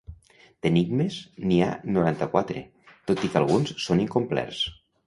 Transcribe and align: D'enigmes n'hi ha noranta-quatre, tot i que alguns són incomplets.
D'enigmes 0.65 1.17
n'hi 1.51 1.59
ha 1.65 1.69
noranta-quatre, 1.99 2.65
tot 3.13 3.23
i 3.27 3.33
que 3.37 3.41
alguns 3.45 3.79
són 3.87 4.07
incomplets. 4.09 4.69